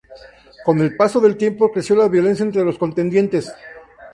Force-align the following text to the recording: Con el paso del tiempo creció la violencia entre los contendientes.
Con 0.65 0.79
el 0.81 0.95
paso 0.97 1.19
del 1.19 1.37
tiempo 1.37 1.71
creció 1.71 1.95
la 1.95 2.07
violencia 2.07 2.41
entre 2.43 2.63
los 2.65 2.79
contendientes. 2.79 3.53